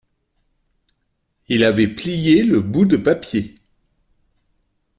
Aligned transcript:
Il 1.47 1.63
avait 1.63 1.87
plié 1.87 2.41
le 2.41 2.59
bout 2.61 2.85
de 2.85 2.97
papier. 2.97 3.59